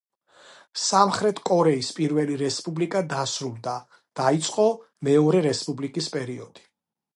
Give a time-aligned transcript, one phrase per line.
[0.83, 3.75] სამხრეთ კორეის პირველი რესპუბლიკა დასრულდა,
[4.23, 4.67] დაიწყო
[5.11, 6.69] მეორე რესპუბლიკის პერიოდი.